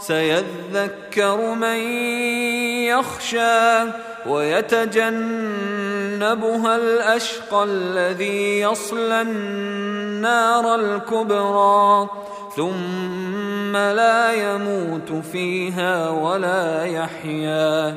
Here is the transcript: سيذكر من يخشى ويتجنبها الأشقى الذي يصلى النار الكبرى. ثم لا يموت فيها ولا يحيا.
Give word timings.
سيذكر 0.00 1.54
من 1.54 1.78
يخشى 2.84 3.84
ويتجنبها 4.26 5.16
الأشقى 6.76 7.64
الذي 7.64 8.60
يصلى 8.60 9.22
النار 9.22 10.74
الكبرى. 10.74 12.08
ثم 12.56 13.76
لا 13.76 14.32
يموت 14.32 15.12
فيها 15.32 16.10
ولا 16.10 16.84
يحيا. 16.84 17.96